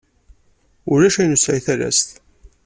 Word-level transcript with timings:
Ulac 0.91 1.15
ayen 1.17 1.31
ur 1.33 1.35
nesɛi 1.35 1.61
talast. 1.65 2.09